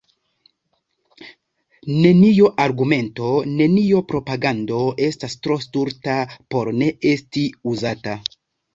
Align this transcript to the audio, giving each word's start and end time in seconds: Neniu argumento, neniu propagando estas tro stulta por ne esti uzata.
Neniu 2.05 2.49
argumento, 2.65 3.29
neniu 3.61 4.01
propagando 4.15 4.83
estas 5.11 5.39
tro 5.45 5.61
stulta 5.69 6.19
por 6.39 6.77
ne 6.83 6.93
esti 7.17 7.49
uzata. 7.77 8.23